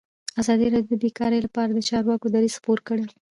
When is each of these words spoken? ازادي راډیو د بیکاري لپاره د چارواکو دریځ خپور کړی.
ازادي 0.41 0.65
راډیو 0.73 0.95
د 0.97 1.01
بیکاري 1.03 1.39
لپاره 1.45 1.69
د 1.73 1.79
چارواکو 1.89 2.27
دریځ 2.33 2.53
خپور 2.59 2.79
کړی. 2.87 3.05